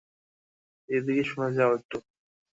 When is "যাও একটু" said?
1.57-1.97